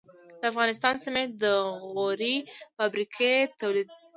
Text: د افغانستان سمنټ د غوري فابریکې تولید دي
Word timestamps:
د 0.39 0.41
افغانستان 0.51 0.95
سمنټ 1.03 1.29
د 1.43 1.45
غوري 1.93 2.35
فابریکې 2.75 3.31
تولید 3.61 3.87
دي 3.95 4.05